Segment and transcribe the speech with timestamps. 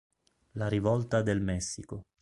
[0.53, 2.07] La rivolta del Messico